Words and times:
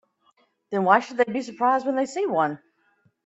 Then 0.71 0.83
why 0.83 0.99
should 0.99 1.17
they 1.17 1.31
be 1.31 1.43
surprised 1.43 1.85
when 1.85 1.95
they 1.95 2.07
see 2.07 2.25
one? 2.25 2.59